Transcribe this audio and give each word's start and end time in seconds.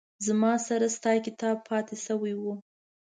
زما 0.25 0.53
سره 0.67 0.87
ستا 0.97 1.11
کتاب 1.25 1.57
پاتې 1.67 1.95
شوي 2.05 2.33
وه 2.41 2.55